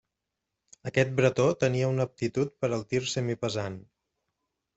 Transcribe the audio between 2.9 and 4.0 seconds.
tir semipesant.